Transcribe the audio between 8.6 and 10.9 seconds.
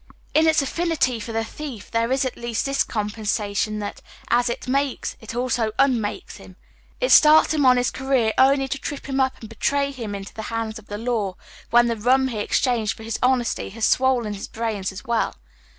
to trip him up and betray him into the hands of